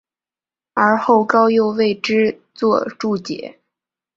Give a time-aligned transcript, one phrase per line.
[0.73, 3.59] 而后高诱为之作注解。